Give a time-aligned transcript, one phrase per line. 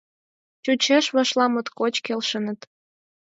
[0.63, 2.59] Чучеш, вашла моткоч келшеныт.